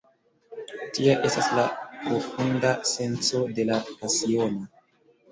Tia 0.97 1.17
estas 1.27 1.49
la 1.59 1.65
profunda 2.05 2.71
senco 2.91 3.41
de 3.59 3.67
la 3.71 3.77
pasiono. 3.99 4.65